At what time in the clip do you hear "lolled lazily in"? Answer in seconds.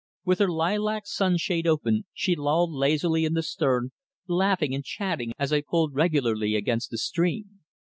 2.35-3.35